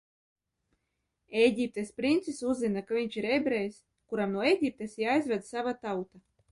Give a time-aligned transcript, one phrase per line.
[1.41, 3.81] Ēģiptes princis uzzina, ka viņš ir ebrejs,
[4.13, 6.29] kuram no Ēģiptes jāizved sava tauta.